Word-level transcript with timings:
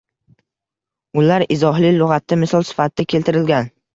Ular 1.21 1.43
izohli 1.57 1.93
lugʻatda 1.99 2.39
misol 2.45 2.67
sifatida 2.71 3.09
keltirilgan 3.15 3.71